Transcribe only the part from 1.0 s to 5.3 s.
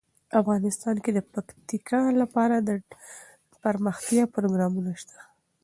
کې د پکتیکا لپاره دپرمختیا پروګرامونه شته.